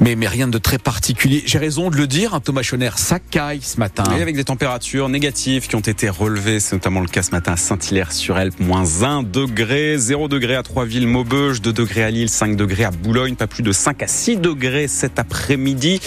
Mais, 0.00 0.14
mais 0.14 0.28
rien 0.28 0.46
de 0.46 0.58
très 0.58 0.78
particulier. 0.78 1.42
J'ai 1.46 1.58
raison 1.58 1.88
de 1.88 1.96
le 1.96 2.06
dire, 2.06 2.34
hein, 2.34 2.40
Thomas 2.40 2.62
Schoner, 2.62 2.90
ça 2.96 3.18
caille 3.18 3.62
ce 3.62 3.78
matin. 3.78 4.04
Oui, 4.10 4.20
avec 4.20 4.36
des 4.36 4.44
températures 4.44 5.08
négatives 5.08 5.68
qui 5.68 5.74
ont 5.74 5.80
été 5.80 6.10
relevées. 6.10 6.60
C'est 6.60 6.76
notamment 6.76 7.00
le 7.00 7.06
cas 7.06 7.22
ce 7.22 7.30
matin 7.30 7.52
à 7.52 7.56
Saint-Hilaire-sur-Elpe, 7.56 8.60
moins 8.60 9.02
1 9.02 9.22
degré, 9.22 9.96
0 9.96 10.28
degré 10.28 10.54
à 10.54 10.62
Trois-Villes-Maubeuge, 10.62 11.62
2 11.62 11.72
degrés 11.72 12.02
à 12.02 12.10
Lille, 12.10 12.28
5 12.28 12.56
degrés 12.56 12.84
à 12.84 12.90
Boulogne, 12.90 13.36
pas 13.36 13.46
plus 13.46 13.62
de 13.62 13.72
5 13.72 14.02
à 14.02 14.06
6 14.06 14.36
degrés 14.36 14.86
cet 14.86 15.18
après-midi. 15.18 16.00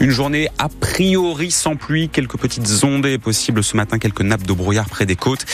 Une 0.00 0.10
journée 0.10 0.48
a 0.58 0.68
priori 0.68 1.50
sans 1.52 1.76
pluie, 1.76 2.08
quelques 2.08 2.38
petites 2.38 2.82
ondées 2.82 3.18
possibles 3.18 3.62
ce 3.62 3.76
matin, 3.76 3.98
quelques 3.98 4.22
nappes 4.22 4.46
de 4.46 4.52
brouillard 4.52 4.88
près 4.88 5.06
des 5.06 5.16
côtes. 5.16 5.46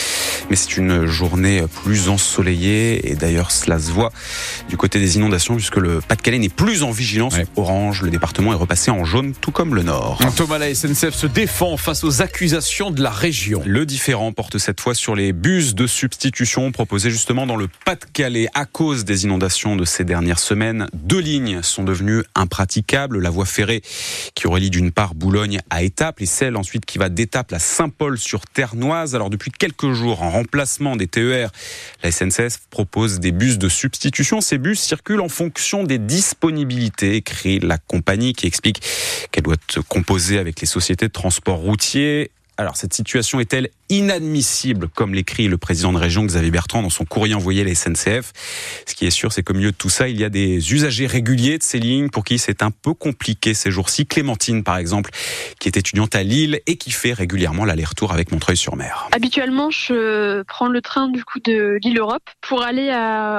Mais 0.49 0.55
c'est 0.55 0.77
une 0.77 1.05
journée 1.05 1.63
plus 1.83 2.09
ensoleillée 2.09 3.11
et 3.11 3.15
d'ailleurs 3.15 3.51
cela 3.51 3.77
se 3.77 3.91
voit 3.91 4.11
du 4.67 4.77
côté 4.77 4.99
des 4.99 5.17
inondations 5.17 5.55
puisque 5.55 5.77
le 5.77 6.01
Pas-de-Calais 6.01 6.39
n'est 6.39 6.49
plus 6.49 6.83
en 6.83 6.91
vigilance 6.91 7.35
orange. 7.55 7.82
Le 7.83 8.09
département 8.09 8.53
est 8.53 8.57
repassé 8.57 8.91
en 8.91 9.03
jaune 9.03 9.33
tout 9.33 9.51
comme 9.51 9.75
le 9.75 9.83
Nord. 9.83 10.19
Thomas, 10.37 10.57
la 10.57 10.73
SNCF 10.73 11.13
se 11.13 11.27
défend 11.27 11.75
face 11.75 12.05
aux 12.05 12.21
accusations 12.21 12.91
de 12.91 13.03
la 13.03 13.09
région. 13.09 13.61
Le 13.65 13.85
différent 13.85 14.31
porte 14.31 14.57
cette 14.57 14.79
fois 14.79 14.95
sur 14.95 15.15
les 15.15 15.33
bus 15.33 15.75
de 15.75 15.85
substitution 15.85 16.71
proposés 16.71 17.11
justement 17.11 17.45
dans 17.45 17.57
le 17.57 17.67
Pas-de-Calais 17.85 18.47
à 18.53 18.65
cause 18.65 19.03
des 19.03 19.25
inondations 19.25 19.75
de 19.75 19.83
ces 19.83 20.05
dernières 20.05 20.39
semaines. 20.39 20.87
Deux 20.93 21.19
lignes 21.19 21.61
sont 21.61 21.83
devenues 21.83 22.23
impraticables. 22.35 23.19
La 23.19 23.29
voie 23.29 23.45
ferrée 23.45 23.81
qui 24.33 24.47
relie 24.47 24.69
d'une 24.69 24.91
part 24.91 25.13
Boulogne 25.13 25.59
à 25.69 25.83
Étaples 25.83 26.23
et 26.23 26.27
celle 26.27 26.55
ensuite 26.55 26.85
qui 26.85 26.97
va 26.97 27.09
d'Étaples 27.09 27.55
à 27.55 27.59
Saint-Paul 27.59 28.17
sur 28.17 28.45
Ternoise. 28.45 29.13
Alors 29.13 29.29
depuis 29.29 29.51
quelques 29.51 29.91
jours, 29.91 30.23
en 30.23 30.29
remplacement 30.29 30.95
des 30.95 31.07
TER, 31.07 31.51
la 32.01 32.11
SNCF 32.11 32.59
propose 32.69 33.19
des 33.19 33.33
bus 33.33 33.57
de 33.57 33.67
substitution. 33.67 34.39
Ces 34.39 34.57
bus 34.57 34.79
circulent 34.79 35.21
en 35.21 35.29
fonction 35.29 35.83
des 35.83 35.97
disponibilités, 35.97 37.15
écrit 37.17 37.59
la 37.59 37.72
compagnie 37.77 38.33
qui 38.33 38.47
explique 38.47 38.81
qu'elle 39.31 39.43
doit 39.43 39.55
être 39.55 39.81
composée 39.87 40.37
avec 40.37 40.61
les 40.61 40.67
sociétés 40.67 41.07
de 41.07 41.11
transport 41.11 41.57
routier 41.57 42.31
alors 42.57 42.75
cette 42.75 42.93
situation 42.93 43.39
est-elle 43.39 43.69
inadmissible, 43.89 44.89
comme 44.89 45.13
l'écrit 45.13 45.47
le 45.47 45.57
président 45.57 45.93
de 45.93 45.97
région 45.97 46.23
Xavier 46.23 46.51
Bertrand 46.51 46.81
dans 46.81 46.89
son 46.89 47.05
courrier 47.05 47.35
envoyé 47.35 47.61
à 47.61 47.65
la 47.65 47.75
SNCF 47.75 48.31
Ce 48.87 48.95
qui 48.95 49.05
est 49.05 49.11
sûr, 49.11 49.31
c'est 49.31 49.43
qu'au 49.43 49.53
milieu 49.53 49.71
de 49.71 49.75
tout 49.75 49.89
ça, 49.89 50.07
il 50.07 50.19
y 50.19 50.23
a 50.23 50.29
des 50.29 50.73
usagers 50.73 51.07
réguliers 51.07 51.57
de 51.57 51.63
ces 51.63 51.79
lignes 51.79 52.09
pour 52.09 52.23
qui 52.23 52.37
c'est 52.37 52.63
un 52.63 52.71
peu 52.71 52.93
compliqué 52.93 53.53
ces 53.53 53.71
jours-ci. 53.71 54.05
Clémentine, 54.05 54.63
par 54.63 54.77
exemple, 54.77 55.11
qui 55.59 55.67
est 55.67 55.77
étudiante 55.77 56.15
à 56.15 56.23
Lille 56.23 56.59
et 56.65 56.77
qui 56.77 56.91
fait 56.91 57.13
régulièrement 57.13 57.65
l'aller-retour 57.65 58.13
avec 58.13 58.31
Montreuil-sur-Mer. 58.31 59.09
Habituellement, 59.11 59.69
je 59.69 60.41
prends 60.43 60.67
le 60.67 60.81
train 60.81 61.09
du 61.09 61.23
coup 61.23 61.39
de 61.39 61.77
Lille 61.83 61.99
Europe 61.99 62.23
pour 62.41 62.63
aller 62.63 62.91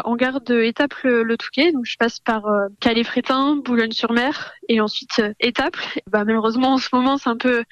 en 0.05 0.17
gare 0.17 0.41
de 0.41 0.63
Étaples-le 0.63 1.37
Touquet. 1.37 1.73
Donc 1.73 1.85
je 1.85 1.97
passe 1.97 2.21
par 2.21 2.47
euh, 2.47 2.67
Calais-Frétin, 2.81 3.57
Boulogne-sur-Mer 3.65 4.53
et 4.69 4.81
ensuite 4.81 5.19
euh, 5.19 5.33
Étaples. 5.41 5.85
Bah, 6.11 6.25
malheureusement, 6.25 6.75
en 6.75 6.79
ce 6.79 6.89
moment, 6.93 7.19
c'est 7.19 7.31
un 7.31 7.37
peu 7.37 7.65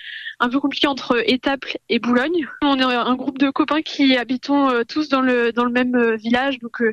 un 0.42 0.48
peu 0.48 0.60
compliqué 0.60 0.88
entre 0.88 1.22
Étaples 1.26 1.78
et 1.88 2.00
Boulogne. 2.00 2.48
On 2.62 2.78
est 2.78 2.82
un 2.82 3.14
groupe 3.14 3.38
de 3.38 3.48
copains 3.48 3.80
qui 3.80 4.16
habitons 4.16 4.68
euh, 4.68 4.82
tous 4.86 5.08
dans 5.08 5.20
le 5.20 5.52
dans 5.52 5.64
le 5.64 5.70
même 5.70 5.94
euh, 5.94 6.16
village, 6.16 6.58
donc 6.58 6.82
euh, 6.82 6.92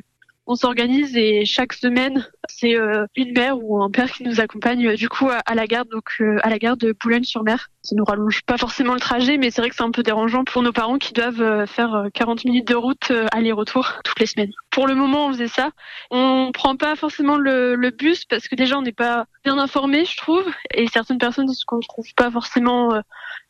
on 0.50 0.56
s'organise 0.56 1.16
et 1.16 1.44
chaque 1.44 1.72
semaine 1.72 2.26
c'est 2.48 2.74
une 3.14 3.32
mère 3.32 3.62
ou 3.62 3.80
un 3.80 3.88
père 3.88 4.10
qui 4.10 4.24
nous 4.24 4.40
accompagne 4.40 4.96
du 4.96 5.08
coup 5.08 5.28
à, 5.30 5.54
la 5.54 5.66
gare 5.68 5.84
donc 5.84 6.20
à 6.42 6.50
la 6.50 6.58
gare 6.58 6.76
de 6.76 6.92
Boulogne-sur-Mer. 7.00 7.68
Ça 7.82 7.94
nous 7.94 8.04
rallonge 8.04 8.42
pas 8.42 8.58
forcément 8.58 8.94
le 8.94 9.00
trajet 9.00 9.38
mais 9.38 9.52
c'est 9.52 9.60
vrai 9.60 9.70
que 9.70 9.76
c'est 9.76 9.84
un 9.84 9.92
peu 9.92 10.02
dérangeant 10.02 10.42
pour 10.42 10.62
nos 10.62 10.72
parents 10.72 10.98
qui 10.98 11.12
doivent 11.12 11.66
faire 11.66 12.06
40 12.12 12.44
minutes 12.46 12.66
de 12.66 12.74
route 12.74 13.12
aller-retour 13.30 13.92
toutes 14.02 14.18
les 14.18 14.26
semaines. 14.26 14.50
Pour 14.70 14.88
le 14.88 14.96
moment 14.96 15.28
on 15.28 15.32
faisait 15.32 15.46
ça. 15.46 15.70
On 16.10 16.50
prend 16.52 16.76
pas 16.76 16.96
forcément 16.96 17.36
le, 17.36 17.76
le 17.76 17.90
bus 17.90 18.24
parce 18.24 18.48
que 18.48 18.56
déjà 18.56 18.76
on 18.76 18.82
n'est 18.82 18.90
pas 18.90 19.26
bien 19.44 19.56
informé 19.56 20.04
je 20.04 20.16
trouve 20.16 20.44
et 20.74 20.88
certaines 20.88 21.18
personnes 21.18 21.46
disent 21.46 21.62
qu'on 21.62 21.76
ne 21.76 21.82
trouve 21.82 22.12
pas 22.16 22.32
forcément 22.32 23.00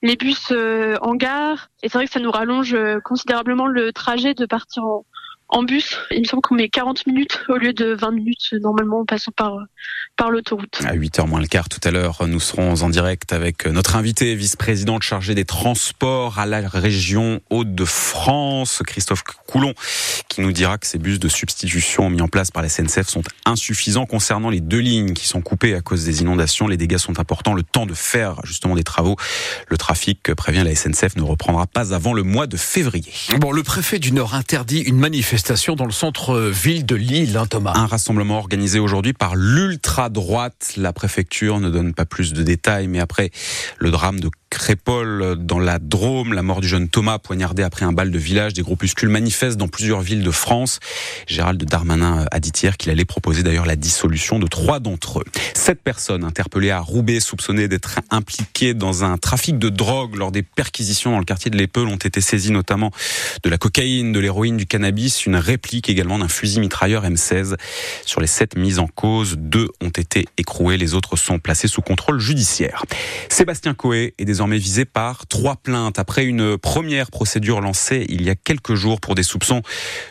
les 0.02 0.16
bus 0.16 0.48
euh, 0.50 0.96
en 1.02 1.14
gare. 1.14 1.68
Et 1.82 1.88
c'est 1.88 1.98
vrai 1.98 2.06
que 2.06 2.12
ça 2.12 2.20
nous 2.20 2.30
rallonge 2.30 2.74
euh, 2.74 3.00
considérablement 3.00 3.66
le 3.66 3.92
trajet 3.92 4.34
de 4.34 4.46
partir 4.46 4.84
en, 4.84 5.04
en 5.50 5.62
bus. 5.62 5.98
Il 6.10 6.20
me 6.20 6.24
semble 6.24 6.42
qu'on 6.42 6.54
met 6.54 6.68
40 6.68 7.06
minutes 7.06 7.40
au 7.48 7.56
lieu 7.56 7.72
de 7.72 7.94
20 7.94 8.12
minutes 8.12 8.54
normalement 8.60 9.00
en 9.00 9.04
passant 9.04 9.32
par, 9.36 9.58
par 10.16 10.30
l'autoroute. 10.30 10.80
À 10.84 10.94
8h 10.94 11.26
moins 11.26 11.40
le 11.40 11.46
quart 11.46 11.68
tout 11.68 11.80
à 11.84 11.90
l'heure, 11.90 12.26
nous 12.26 12.40
serons 12.40 12.82
en 12.82 12.88
direct 12.88 13.32
avec 13.32 13.66
notre 13.66 13.96
invité, 13.96 14.34
vice-présidente 14.34 15.02
chargée 15.02 15.34
des 15.34 15.44
transports 15.44 16.38
à 16.38 16.46
la 16.46 16.68
région 16.68 17.40
Hauts-de-France, 17.50 18.82
Christophe 18.86 19.22
Coulon, 19.46 19.74
qui 20.28 20.40
nous 20.40 20.52
dira 20.52 20.78
que 20.78 20.86
ces 20.86 20.98
bus 20.98 21.18
de 21.18 21.28
substitution 21.28 22.10
mis 22.10 22.22
en 22.22 22.28
place 22.28 22.50
par 22.50 22.62
la 22.62 22.68
SNCF 22.68 23.08
sont 23.08 23.22
insuffisants 23.44 24.06
concernant 24.06 24.50
les 24.50 24.60
deux 24.60 24.78
lignes 24.78 25.14
qui 25.14 25.26
sont 25.26 25.40
coupées 25.40 25.74
à 25.74 25.80
cause 25.80 26.04
des 26.04 26.20
inondations. 26.20 26.68
Les 26.68 26.76
dégâts 26.76 26.98
sont 26.98 27.18
importants. 27.18 27.54
Le 27.54 27.62
temps 27.62 27.86
de 27.86 27.94
faire 27.94 28.36
justement 28.44 28.76
des 28.76 28.84
travaux, 28.84 29.16
le 29.68 29.76
trafic 29.76 30.34
prévient 30.34 30.62
la 30.62 30.74
SNCF 30.74 31.16
ne 31.16 31.22
reprendra 31.22 31.66
pas 31.66 31.92
avant 31.92 32.12
le 32.12 32.22
mois 32.22 32.46
de 32.46 32.56
février. 32.56 33.12
Bon, 33.38 33.50
le 33.50 33.62
préfet 33.62 33.98
du 33.98 34.12
Nord 34.12 34.34
interdit 34.34 34.80
une 34.80 34.98
manifestation 34.98 35.39
Dans 35.76 35.86
le 35.86 35.90
centre-ville 35.90 36.86
de 36.86 36.94
Lille, 36.94 37.36
hein, 37.36 37.46
Thomas. 37.46 37.72
Un 37.74 37.86
rassemblement 37.86 38.38
organisé 38.38 38.78
aujourd'hui 38.78 39.12
par 39.12 39.34
l'ultra-droite. 39.34 40.74
La 40.76 40.92
préfecture 40.92 41.58
ne 41.60 41.70
donne 41.70 41.92
pas 41.94 42.04
plus 42.04 42.32
de 42.32 42.42
détails, 42.42 42.86
mais 42.88 43.00
après 43.00 43.30
le 43.78 43.90
drame 43.90 44.20
de 44.20 44.30
Crépole 44.50 45.36
dans 45.38 45.60
la 45.60 45.78
Drôme, 45.78 46.32
la 46.32 46.42
mort 46.42 46.60
du 46.60 46.66
jeune 46.66 46.88
Thomas 46.88 47.18
poignardé 47.18 47.62
après 47.62 47.84
un 47.84 47.92
bal 47.92 48.10
de 48.10 48.18
village. 48.18 48.52
Des 48.52 48.62
groupuscules 48.62 49.08
manifestent 49.08 49.56
dans 49.56 49.68
plusieurs 49.68 50.00
villes 50.00 50.24
de 50.24 50.30
France. 50.32 50.80
Gérald 51.28 51.64
Darmanin 51.64 52.26
a 52.32 52.40
dit 52.40 52.50
hier 52.60 52.76
qu'il 52.76 52.90
allait 52.90 53.04
proposer 53.04 53.44
d'ailleurs 53.44 53.64
la 53.64 53.76
dissolution 53.76 54.40
de 54.40 54.48
trois 54.48 54.80
d'entre 54.80 55.20
eux. 55.20 55.24
Sept 55.54 55.80
personnes 55.80 56.24
interpellées 56.24 56.70
à 56.70 56.80
Roubaix, 56.80 57.20
soupçonnées 57.20 57.68
d'être 57.68 58.00
impliquées 58.10 58.74
dans 58.74 59.04
un 59.04 59.18
trafic 59.18 59.56
de 59.56 59.68
drogue 59.68 60.16
lors 60.16 60.32
des 60.32 60.42
perquisitions 60.42 61.12
dans 61.12 61.20
le 61.20 61.24
quartier 61.24 61.50
de 61.50 61.56
l'Épeule 61.56 61.86
ont 61.86 61.96
été 61.96 62.20
saisies 62.20 62.50
notamment 62.50 62.90
de 63.44 63.50
la 63.50 63.56
cocaïne, 63.56 64.10
de 64.10 64.18
l'héroïne, 64.18 64.56
du 64.56 64.66
cannabis, 64.66 65.26
une 65.26 65.36
réplique 65.36 65.88
également 65.88 66.18
d'un 66.18 66.28
fusil 66.28 66.58
mitrailleur 66.58 67.04
M16. 67.04 67.54
Sur 68.04 68.20
les 68.20 68.26
sept 68.26 68.56
mises 68.56 68.80
en 68.80 68.88
cause, 68.88 69.36
deux 69.38 69.68
ont 69.80 69.90
été 69.90 70.26
écroués, 70.38 70.76
les 70.76 70.94
autres 70.94 71.14
sont 71.14 71.38
placés 71.38 71.68
sous 71.68 71.82
contrôle 71.82 72.18
judiciaire. 72.18 72.84
Sébastien 73.28 73.74
Coé 73.74 74.14
est 74.18 74.24
des 74.24 74.39
désormais 74.40 74.56
visé 74.56 74.86
par 74.86 75.26
trois 75.26 75.56
plaintes 75.56 75.98
après 75.98 76.24
une 76.24 76.56
première 76.56 77.10
procédure 77.10 77.60
lancée 77.60 78.06
il 78.08 78.22
y 78.22 78.30
a 78.30 78.34
quelques 78.34 78.74
jours 78.74 78.98
pour 78.98 79.14
des 79.14 79.22
soupçons 79.22 79.60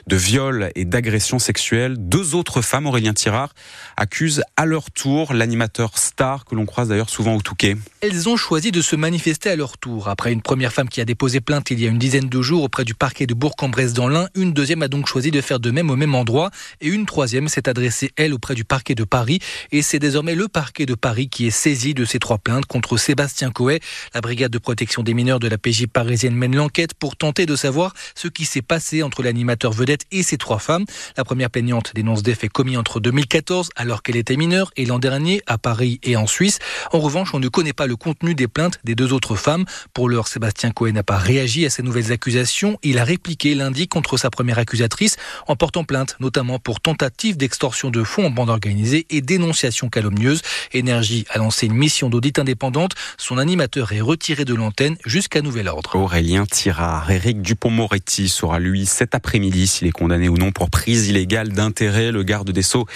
de 0.06 0.16
viol 0.16 0.70
et 0.76 0.86
d'agression 0.86 1.40
sexuelle. 1.40 1.96
Deux 1.98 2.36
autres 2.36 2.62
femmes, 2.62 2.86
Aurélien 2.86 3.16
Tirard, 3.16 3.56
accusent 3.98 4.44
à 4.56 4.68
leur 4.68 4.92
tour 4.92 5.34
l'animateur 5.34 5.98
star 5.98 6.46
que 6.46 6.54
l'on 6.54 6.68
croise 6.68 6.90
d'ailleurs 6.90 7.10
souvent 7.10 7.36
au 7.36 7.42
Touquet. 7.42 7.76
Elles 8.02 8.30
ont 8.30 8.38
choisi 8.38 8.72
de 8.72 8.84
se 8.84 8.96
manifester 8.96 9.50
à 9.50 9.56
leur 9.56 9.80
tour. 9.80 10.10
Après 10.10 10.32
une 10.32 10.44
première 10.44 10.74
femme 10.74 10.90
qui 10.90 11.02
a 11.02 11.06
déposé 11.06 11.42
plainte 11.42 11.72
il 11.72 11.80
y 11.80 11.88
a 11.88 11.90
une 11.90 11.98
dizaine 11.98 12.30
de 12.30 12.42
jours 12.44 12.62
auprès 12.62 12.86
du 12.86 12.94
parquet 12.94 13.26
de 13.26 13.34
Bourg-en-Bresse 13.34 13.94
dans 13.94 14.10
l'Ain, 14.10 14.28
une 14.36 14.54
deuxième 14.54 14.84
a 14.84 14.90
donc 14.90 15.08
choisi 15.08 15.32
de 15.32 15.42
faire 15.42 15.60
de 15.60 15.72
même 15.72 15.90
au 15.90 15.96
même 15.96 16.14
endroit 16.14 16.52
et 16.82 16.88
une 16.88 17.08
troisième 17.08 17.48
s'est 17.48 17.68
adressée 17.68 18.12
elle 18.16 18.36
auprès 18.36 18.54
du 18.54 18.64
parquet 18.64 18.94
de 18.94 19.06
Paris 19.06 19.40
et 19.72 19.82
c'est 19.82 19.98
désormais 19.98 20.36
le 20.36 20.48
parquet 20.48 20.86
de 20.86 20.94
Paris 20.94 21.30
qui 21.30 21.48
est 21.48 21.50
saisi 21.50 21.96
de 21.96 22.06
ces 22.06 22.20
trois 22.20 22.38
plaintes 22.38 22.68
contre 22.68 22.96
Sébastien 22.98 23.50
Coet. 23.50 23.80
La 24.14 24.19
brigade 24.22 24.52
de 24.52 24.58
protection 24.58 25.04
des 25.04 25.14
mineurs 25.14 25.40
de 25.40 25.48
la 25.48 25.58
PJ 25.58 25.88
parisienne 25.88 26.36
mène 26.36 26.56
l'enquête 26.56 26.94
pour 26.94 27.16
tenter 27.16 27.46
de 27.46 27.56
savoir 27.56 27.94
ce 28.16 28.28
qui 28.28 28.46
s'est 28.46 28.62
passé 28.62 29.04
entre 29.04 29.24
l'animateur 29.24 29.72
vedette 29.72 30.06
et 30.12 30.24
ces 30.24 30.38
trois 30.38 30.60
femmes. 30.60 30.86
La 31.18 31.24
première 31.24 31.50
plaignante 31.50 31.92
dénonce 31.96 32.24
des 32.24 32.36
faits 32.36 32.52
commis 32.52 32.78
entre 32.78 33.00
2014 33.00 33.70
alors 33.76 34.04
qu'elle 34.04 34.16
était 34.16 34.36
mineure 34.36 34.72
et 34.78 34.86
l'an 34.86 35.00
dernier 35.00 35.42
à 35.48 35.58
Paris 35.58 36.00
et 36.04 36.16
en 36.16 36.28
Suisse. 36.28 36.60
En 36.92 37.00
revanche, 37.00 37.34
on 37.34 37.40
ne 37.40 37.48
connaît 37.48 37.74
pas 37.74 37.88
le 37.88 37.96
contenu 37.96 38.36
des 38.36 38.48
plaintes 38.48 38.80
des 38.84 38.96
deux 38.96 39.14
autres 39.14 39.36
femmes. 39.36 39.66
Pour 39.94 40.10
l'heure, 40.10 40.28
Sébastien 40.28 40.72
Cohen 40.72 40.94
n'a 40.94 41.04
pas 41.04 41.18
réagi 41.18 41.66
à 41.66 41.70
ces 41.70 41.84
nouvelles 41.84 42.12
accusations. 42.12 42.78
Il 42.84 42.98
a 42.98 43.04
répliqué 43.04 43.56
lundi 43.56 43.88
contre 43.88 44.18
sa 44.18 44.30
première 44.30 44.60
accusatrice 44.60 45.18
en 45.48 45.56
portant 45.56 45.84
plainte, 45.84 46.16
notamment 46.20 46.60
pour 46.60 46.82
tentative 46.82 47.38
d'extorsion 47.38 47.90
de 47.90 48.04
fonds 48.04 48.26
en 48.26 48.32
bande 48.32 48.50
organisée 48.50 49.06
et 49.10 49.22
dénonciation 49.22 49.90
calomnieuse. 49.90 50.42
Énergie 50.74 51.26
a 51.30 51.38
lancé 51.38 51.66
une 51.66 51.74
mission 51.74 52.10
d'audit 52.10 52.40
indépendante. 52.40 52.94
Son 53.18 53.38
animateur 53.38 53.92
est 53.92 54.02
retiré 54.10 54.44
de 54.44 54.56
l'antenne 54.56 54.98
jusqu'à 55.06 55.44
nouvel 55.44 55.68
ordre. 55.68 55.96
Aurélien 55.96 56.48
Tirard, 56.48 57.12
Éric 57.12 57.44
Dupont-Moretti 57.44 58.28
sera 58.28 58.58
lui 58.58 58.88
cet 58.88 59.14
après-midi 59.14 59.68
s'il 59.68 59.88
est 59.88 59.92
condamné 59.92 60.28
ou 60.30 60.36
non 60.36 60.52
pour 60.52 60.72
prise 60.72 61.10
illégale 61.10 61.50
d'intérêt. 61.50 62.12
Le 62.12 62.24
garde 62.24 62.50
des 62.50 62.64
Sceaux 62.64 62.88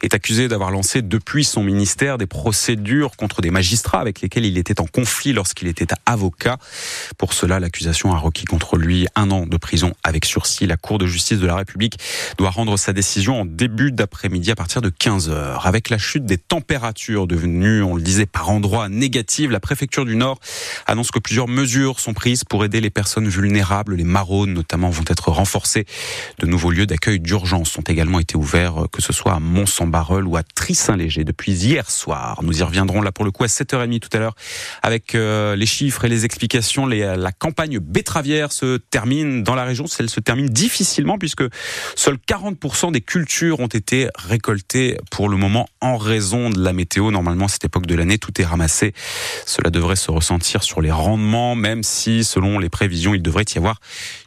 est 0.00 0.14
accusé 0.14 0.48
d'avoir 0.48 0.70
lancé 0.70 1.02
depuis 1.02 1.44
son 1.44 1.62
ministère 1.62 2.16
des 2.16 2.24
procédures 2.24 3.16
contre 3.18 3.42
des 3.42 3.50
magistrats 3.50 4.00
avec 4.00 4.22
lesquels 4.22 4.46
il 4.46 4.56
était 4.56 4.80
en 4.80 4.86
conflit 4.86 5.34
lorsqu'il 5.34 5.68
était 5.68 5.88
avocat. 6.06 6.56
Pour 7.18 7.34
cela, 7.34 7.60
l'accusation 7.60 8.14
a 8.14 8.16
requis 8.16 8.46
contre 8.46 8.78
lui 8.78 9.06
un 9.14 9.30
an 9.30 9.44
de 9.44 9.56
prison 9.58 9.92
avec 10.02 10.24
sursis. 10.24 10.66
La 10.66 10.78
Cour 10.78 10.96
de 10.96 11.06
justice 11.06 11.38
de 11.38 11.46
la 11.46 11.56
République 11.56 11.98
doit 12.38 12.48
rendre 12.48 12.78
sa 12.78 12.94
décision 12.94 13.42
en 13.42 13.44
début 13.44 13.92
d'après-midi 13.92 14.50
à 14.50 14.54
partir 14.54 14.80
de 14.80 14.88
15 14.88 15.28
heures. 15.28 15.66
Avec 15.66 15.90
la 15.90 15.98
chute 15.98 16.24
des 16.24 16.38
températures 16.38 17.26
devenues, 17.26 17.82
on 17.82 17.94
le 17.94 18.00
disait, 18.00 18.24
par 18.24 18.48
endroits 18.48 18.88
négatives, 18.88 19.50
la 19.50 19.60
préfecture 19.60 20.06
du 20.06 20.16
Nord 20.16 20.40
annonce 20.86 21.10
que 21.10 21.18
plusieurs 21.18 21.48
mesures 21.48 22.00
sont 22.00 22.14
prises 22.14 22.44
pour 22.44 22.64
aider 22.64 22.80
les 22.80 22.90
personnes 22.90 23.28
vulnérables. 23.28 23.94
Les 23.94 24.04
maraudes 24.04 24.50
notamment 24.50 24.90
vont 24.90 25.04
être 25.08 25.30
renforcées. 25.30 25.86
De 26.38 26.46
nouveaux 26.46 26.70
lieux 26.70 26.86
d'accueil 26.86 27.20
d'urgence 27.20 27.76
ont 27.78 27.82
également 27.82 28.20
été 28.20 28.36
ouverts, 28.36 28.86
que 28.92 29.02
ce 29.02 29.12
soit 29.12 29.34
à 29.34 29.40
Mont-Saint-Barreul 29.40 30.26
ou 30.26 30.36
à 30.36 30.42
Trissin-Léger 30.42 31.24
depuis 31.24 31.52
hier 31.52 31.90
soir. 31.90 32.40
Nous 32.42 32.60
y 32.60 32.62
reviendrons 32.62 33.02
là 33.02 33.12
pour 33.12 33.24
le 33.24 33.30
coup 33.30 33.44
à 33.44 33.48
7h30 33.48 34.00
tout 34.00 34.08
à 34.12 34.18
l'heure 34.18 34.34
avec 34.82 35.14
euh, 35.14 35.56
les 35.56 35.66
chiffres 35.66 36.04
et 36.04 36.08
les 36.08 36.24
explications. 36.24 36.86
la 36.86 37.32
campagne 37.32 37.78
betteravière 37.78 38.52
se 38.52 38.76
termine 38.76 39.42
dans 39.42 39.54
la 39.54 39.64
région. 39.64 39.84
Elle 39.98 40.10
se 40.10 40.20
termine 40.20 40.48
difficilement 40.48 41.18
puisque 41.18 41.44
seuls 41.94 42.18
40% 42.28 42.92
des 42.92 43.00
cultures 43.00 43.60
ont 43.60 43.66
été 43.66 44.08
récoltées 44.16 44.98
pour 45.10 45.28
le 45.28 45.36
moment 45.36 45.68
en 45.80 45.96
raison 45.96 46.50
de 46.50 46.62
la 46.62 46.72
météo. 46.72 47.10
Normalement, 47.10 47.46
à 47.46 47.48
cette 47.48 47.64
époque 47.64 47.86
de 47.86 47.94
l'année, 47.94 48.18
tout 48.18 48.40
est 48.40 48.44
ramassé. 48.44 48.92
Cela 49.46 49.70
devrait 49.70 49.96
se 49.96 50.10
ressentir 50.10 50.51
sur 50.60 50.82
les 50.82 50.90
rendements, 50.90 51.54
même 51.54 51.82
si, 51.82 52.24
selon 52.24 52.58
les 52.58 52.68
prévisions, 52.68 53.14
il 53.14 53.22
devrait 53.22 53.44
y 53.54 53.58
avoir 53.58 53.80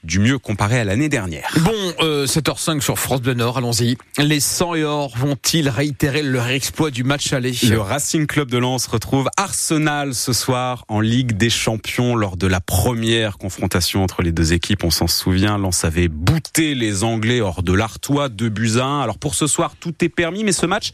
du 0.03 0.19
mieux 0.19 0.39
comparé 0.39 0.79
à 0.79 0.83
l'année 0.83 1.09
dernière. 1.09 1.51
Bon, 1.59 1.93
euh, 2.01 2.25
7h05 2.25 2.81
sur 2.81 2.97
France 2.97 3.21
Bleu 3.21 3.33
Nord, 3.33 3.57
allons-y. 3.57 3.97
Les 4.17 4.39
100 4.39 4.75
et 4.75 4.83
or 4.83 5.15
vont-ils 5.17 5.69
réitérer 5.69 6.23
leur 6.23 6.47
exploit 6.47 6.89
du 6.89 7.03
match 7.03 7.33
aller? 7.33 7.53
Le 7.67 7.79
Racing 7.79 8.25
Club 8.25 8.49
de 8.49 8.57
Lens 8.57 8.87
retrouve 8.87 9.29
Arsenal 9.37 10.15
ce 10.15 10.33
soir 10.33 10.85
en 10.87 11.01
Ligue 11.01 11.33
des 11.33 11.49
Champions 11.49 12.15
lors 12.15 12.37
de 12.37 12.47
la 12.47 12.61
première 12.61 13.37
confrontation 13.37 14.03
entre 14.03 14.21
les 14.21 14.31
deux 14.31 14.53
équipes. 14.53 14.83
On 14.83 14.91
s'en 14.91 15.07
souvient, 15.07 15.57
Lens 15.57 15.83
avait 15.83 16.07
bouté 16.07 16.75
les 16.75 17.03
Anglais 17.03 17.41
hors 17.41 17.61
de 17.61 17.73
l'Artois, 17.73 18.29
de 18.29 18.49
buts 18.49 18.77
Alors 18.77 19.17
pour 19.17 19.35
ce 19.35 19.47
soir, 19.47 19.75
tout 19.79 19.93
est 20.01 20.09
permis, 20.09 20.43
mais 20.43 20.53
ce 20.53 20.65
match, 20.65 20.91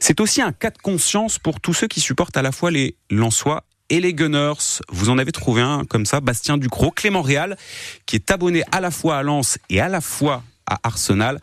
c'est 0.00 0.20
aussi 0.20 0.42
un 0.42 0.52
cas 0.52 0.70
de 0.70 0.78
conscience 0.78 1.38
pour 1.38 1.60
tous 1.60 1.74
ceux 1.74 1.86
qui 1.86 2.00
supportent 2.00 2.36
à 2.36 2.42
la 2.42 2.52
fois 2.52 2.70
les 2.70 2.96
Lensois 3.10 3.64
et 3.90 4.00
les 4.00 4.14
Gunners. 4.14 4.80
Vous 4.88 5.10
en 5.10 5.18
avez 5.18 5.32
trouvé 5.32 5.62
un 5.62 5.84
comme 5.84 6.06
ça, 6.06 6.20
Bastien 6.20 6.58
Ducrot, 6.58 6.90
Clément 6.90 7.22
Réal, 7.22 7.56
qui 8.06 8.16
est 8.16 8.30
abonné 8.30 8.62
à 8.72 8.80
la 8.80 8.90
fois 8.90 9.18
à 9.18 9.22
Lens 9.22 9.58
et 9.70 9.80
à 9.80 9.88
la 9.88 10.00
fois 10.00 10.42
à 10.66 10.78
Arsenal. 10.82 11.40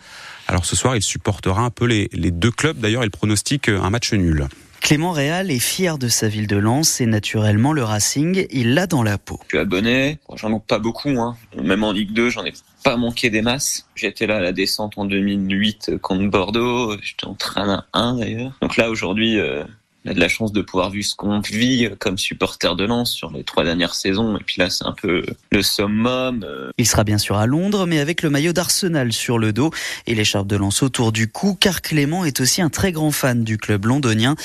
Alors 0.47 0.65
ce 0.65 0.75
soir, 0.75 0.95
il 0.95 1.01
supportera 1.01 1.61
un 1.61 1.71
peu 1.71 1.85
les, 1.85 2.09
les 2.13 2.31
deux 2.31 2.51
clubs. 2.51 2.77
D'ailleurs, 2.77 3.03
il 3.03 3.11
pronostique 3.11 3.69
un 3.69 3.89
match 3.89 4.13
nul. 4.13 4.47
Clément 4.85 5.13
Réal 5.13 5.49
est 5.49 5.57
fier 5.57 5.97
de 5.97 6.07
sa 6.07 6.27
ville 6.27 6.45
de 6.45 6.57
Lens 6.57 7.01
et 7.01 7.07
naturellement 7.07 7.73
le 7.73 7.83
Racing, 7.83 8.45
il 8.51 8.75
l'a 8.75 8.85
dans 8.85 9.01
la 9.01 9.17
peau. 9.17 9.39
Je 9.45 9.55
suis 9.55 9.57
abonné, 9.57 10.19
j'en 10.35 10.55
ai 10.55 10.59
pas 10.59 10.77
beaucoup, 10.77 11.09
hein. 11.09 11.35
même 11.59 11.83
en 11.83 11.91
Ligue 11.91 12.13
2, 12.13 12.29
j'en 12.29 12.45
ai 12.45 12.53
pas 12.83 12.95
manqué 12.95 13.31
des 13.31 13.41
masses. 13.41 13.87
J'étais 13.95 14.27
là 14.27 14.35
à 14.35 14.39
la 14.41 14.51
descente 14.51 14.93
en 14.97 15.05
2008 15.05 15.93
contre 16.03 16.29
Bordeaux, 16.29 16.95
j'étais 17.01 17.25
en 17.25 17.33
train 17.33 17.83
1 17.93 18.17
d'ailleurs. 18.17 18.51
Donc 18.61 18.77
là 18.77 18.91
aujourd'hui, 18.91 19.39
euh, 19.39 19.63
a 20.07 20.13
de 20.13 20.19
la 20.19 20.27
chance 20.27 20.51
de 20.51 20.61
pouvoir 20.61 20.89
vivre 20.89 21.05
ce 21.05 21.15
qu'on 21.15 21.39
vit 21.39 21.89
comme 21.99 22.17
supporter 22.17 22.75
de 22.75 22.85
Lens 22.85 23.11
sur 23.11 23.31
les 23.31 23.43
trois 23.43 23.63
dernières 23.63 23.95
saisons. 23.95 24.37
Et 24.37 24.43
puis 24.43 24.55
là, 24.59 24.69
c'est 24.69 24.85
un 24.85 24.93
peu 24.93 25.23
le 25.51 25.61
summum. 25.61 26.43
Euh. 26.43 26.71
Il 26.77 26.87
sera 26.87 27.03
bien 27.03 27.17
sûr 27.17 27.37
à 27.37 27.45
Londres, 27.45 27.85
mais 27.85 27.99
avec 27.99 28.21
le 28.21 28.29
maillot 28.29 28.53
d'Arsenal 28.53 29.11
sur 29.11 29.37
le 29.37 29.53
dos 29.53 29.71
et 30.07 30.15
l'écharpe 30.15 30.47
de 30.47 30.55
Lens 30.55 30.83
autour 30.83 31.11
du 31.11 31.27
cou, 31.27 31.55
car 31.59 31.81
Clément 31.81 32.25
est 32.25 32.39
aussi 32.39 32.61
un 32.61 32.69
très 32.69 32.91
grand 32.91 33.11
fan 33.11 33.43
du 33.43 33.57
club 33.57 33.85
londonien. 33.85 34.35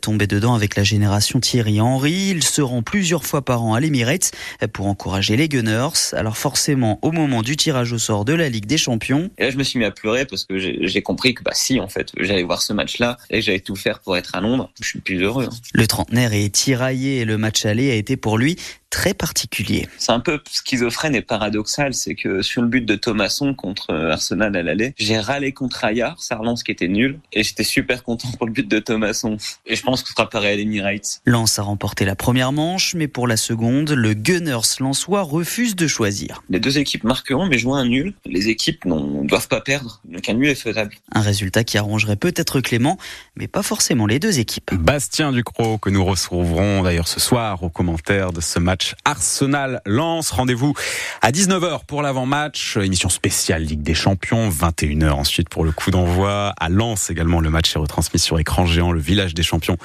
Tombé 0.00 0.26
dedans 0.26 0.54
avec 0.54 0.76
la 0.76 0.84
génération 0.84 1.40
Thierry 1.40 1.80
Henry, 1.80 2.30
il 2.30 2.42
se 2.42 2.62
rend 2.62 2.82
plusieurs 2.82 3.24
fois 3.24 3.42
par 3.44 3.62
an 3.62 3.74
à 3.74 3.80
l'Emirates 3.80 4.32
pour 4.72 4.86
encourager 4.86 5.36
les 5.36 5.48
Gunners. 5.48 6.14
Alors 6.14 6.36
forcément, 6.36 6.98
au 7.02 7.12
moment 7.12 7.42
du 7.42 7.56
tirage 7.56 7.92
au 7.92 7.98
sort 7.98 8.24
de 8.24 8.32
la 8.32 8.48
Ligue 8.48 8.66
des 8.66 8.78
Champions. 8.78 9.30
Et 9.38 9.44
là, 9.44 9.50
je 9.50 9.56
me 9.56 9.62
suis 9.62 9.78
mis 9.78 9.84
à 9.84 9.90
pleurer 9.90 10.24
parce 10.24 10.44
que 10.44 10.58
j'ai 10.58 11.02
compris 11.02 11.34
que 11.34 11.42
bah 11.42 11.52
si, 11.54 11.80
en 11.80 11.88
fait, 11.88 12.12
j'allais 12.18 12.42
voir 12.42 12.62
ce 12.62 12.72
match-là 12.72 13.18
et 13.30 13.42
j'allais 13.42 13.60
tout 13.60 13.76
faire 13.76 14.00
pour 14.00 14.16
être 14.16 14.34
à 14.34 14.40
Londres. 14.40 14.70
Je 14.80 14.86
suis 14.86 15.00
Hein. 15.18 15.50
Le 15.72 15.86
trentenaire 15.86 16.32
est 16.32 16.54
tiraillé 16.54 17.20
et 17.20 17.24
le 17.24 17.38
match 17.38 17.64
aller 17.64 17.90
a 17.90 17.94
été 17.94 18.16
pour 18.16 18.38
lui 18.38 18.56
très 18.90 19.14
particulier. 19.14 19.88
C'est 19.98 20.12
un 20.12 20.20
peu 20.20 20.40
schizophrène 20.50 21.14
et 21.14 21.22
paradoxal, 21.22 21.94
c'est 21.94 22.14
que 22.14 22.42
sur 22.42 22.60
le 22.62 22.68
but 22.68 22.84
de 22.84 22.96
Thomasson 22.96 23.54
contre 23.54 23.90
euh, 23.90 24.10
Arsenal 24.10 24.56
à 24.56 24.62
l'aller, 24.62 24.94
j'ai 24.98 25.18
râlé 25.18 25.52
contre 25.52 25.84
Ayar, 25.84 26.16
relance 26.30 26.62
qui 26.62 26.72
était 26.72 26.88
nul, 26.88 27.18
et 27.32 27.42
j'étais 27.42 27.64
super 27.64 28.02
content 28.02 28.28
pour 28.36 28.46
le 28.46 28.52
but 28.52 28.68
de 28.68 28.78
Thomasson. 28.78 29.36
Et 29.66 29.76
je 29.76 29.82
pense 29.82 30.02
que 30.02 30.08
ce 30.08 30.14
sera 30.14 30.28
pareil 30.28 30.54
à 30.54 30.56
l'Emirates. 30.56 31.20
Lens 31.24 31.58
a 31.58 31.62
remporté 31.62 32.04
la 32.04 32.16
première 32.16 32.52
manche, 32.52 32.94
mais 32.94 33.08
pour 33.08 33.28
la 33.28 33.36
seconde, 33.36 33.90
le 33.90 34.14
Gunners 34.14 34.78
lensois 34.80 35.22
refuse 35.22 35.76
de 35.76 35.86
choisir. 35.86 36.42
Les 36.50 36.60
deux 36.60 36.78
équipes 36.78 37.04
marqueront, 37.04 37.46
mais 37.46 37.58
jouent 37.58 37.74
un 37.74 37.86
nul. 37.86 38.14
Les 38.26 38.48
équipes 38.48 38.84
ne 38.84 39.26
doivent 39.26 39.48
pas 39.48 39.60
perdre, 39.60 40.00
donc 40.04 40.28
un 40.28 40.34
nul 40.34 40.48
est 40.48 40.54
faisable. 40.54 40.94
Un 41.12 41.20
résultat 41.20 41.64
qui 41.64 41.78
arrangerait 41.78 42.16
peut-être 42.16 42.60
Clément, 42.60 42.98
mais 43.36 43.46
pas 43.46 43.62
forcément 43.62 44.06
les 44.06 44.18
deux 44.18 44.38
équipes. 44.38 44.74
Bastien 44.74 45.32
Ducrot, 45.32 45.78
que 45.78 45.90
nous 45.90 46.04
retrouverons 46.04 46.82
d'ailleurs 46.82 47.08
ce 47.08 47.20
soir 47.20 47.62
au 47.62 47.70
commentaire 47.70 48.32
de 48.32 48.40
ce 48.40 48.58
match 48.58 48.79
Arsenal-Lens. 49.04 50.30
Rendez-vous 50.30 50.74
à 51.22 51.30
19h 51.30 51.84
pour 51.86 52.02
l'avant-match, 52.02 52.76
émission 52.76 53.08
spéciale 53.08 53.62
Ligue 53.62 53.82
des 53.82 53.94
Champions, 53.94 54.48
21h 54.48 55.10
ensuite 55.10 55.48
pour 55.48 55.64
le 55.64 55.72
coup 55.72 55.90
d'envoi. 55.90 56.54
À 56.58 56.68
Lens 56.68 57.10
également, 57.10 57.40
le 57.40 57.50
match 57.50 57.74
est 57.74 57.78
retransmis 57.78 58.20
sur 58.20 58.38
écran 58.38 58.66
géant. 58.66 58.92
Le 58.92 59.00
village 59.00 59.34
des 59.34 59.42
champions 59.42 59.76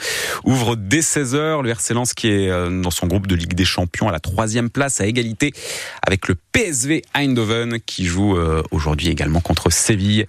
ouvre 0.44 0.76
dès 0.76 1.02
16h. 1.02 1.62
Le 1.62 1.70
RC 1.70 1.94
Lens 1.94 2.14
qui 2.14 2.28
est 2.28 2.50
euh, 2.50 2.82
dans 2.82 2.92
son 2.92 3.08
groupe 3.08 3.28
de 3.28 3.36
Ligue 3.36 3.54
des 3.54 3.66
Champions 3.66 4.08
à 4.08 4.12
la 4.12 4.20
troisième 4.20 4.70
place 4.70 5.02
à 5.02 5.06
égalité 5.06 5.54
avec 6.02 6.28
le 6.28 6.36
PSV 6.36 7.02
Eindhoven 7.14 7.80
qui 7.86 8.06
joue 8.06 8.38
euh, 8.38 8.64
aujourd'hui 8.72 9.10
également 9.10 9.42
contre 9.42 9.70
Séville. 9.70 10.26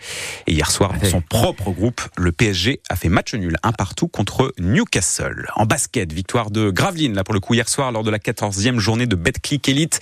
Et 0.46 0.52
hier 0.52 0.70
soir, 0.70 0.92
dans 1.00 1.08
son 1.08 1.20
propre 1.20 1.70
groupe, 1.70 2.00
le 2.16 2.32
PSG 2.32 2.80
a 2.88 2.96
fait 2.96 3.08
match 3.08 3.34
nul, 3.34 3.56
un 3.62 3.72
partout 3.72 4.08
contre 4.08 4.52
Newcastle. 4.58 5.48
En 5.54 5.66
basket, 5.66 6.12
victoire 6.12 6.50
de 6.50 6.70
Graveline, 6.70 7.14
là 7.14 7.22
pour 7.22 7.34
le 7.34 7.40
coup 7.40 7.54
hier 7.54 7.68
soir 7.68 7.92
lors 7.92 8.02
de 8.02 8.10
la 8.10 8.18
14e 8.18 8.55
11e 8.56 8.78
journée 8.78 9.06
de 9.06 9.16
Betclic 9.16 9.68
Elite. 9.68 10.00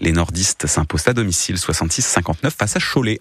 Les 0.00 0.12
nordistes 0.12 0.66
s'imposent 0.66 1.08
à 1.08 1.12
domicile 1.12 1.56
66-59 1.56 2.50
face 2.50 2.76
à 2.76 2.80
Cholet. 2.80 3.20